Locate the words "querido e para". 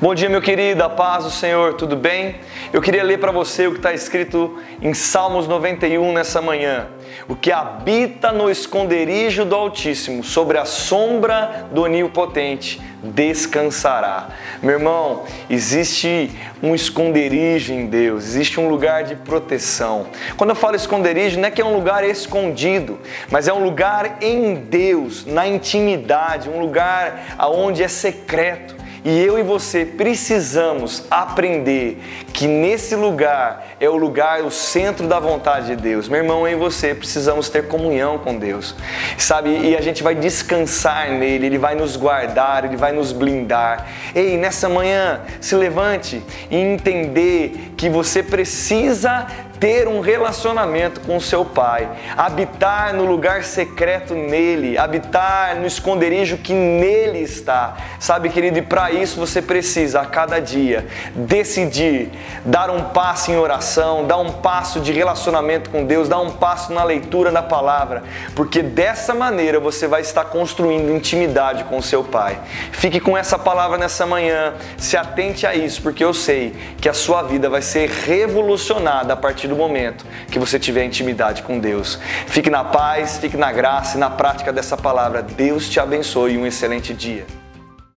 58.28-58.92